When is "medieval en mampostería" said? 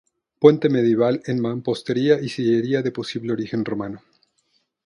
0.67-2.19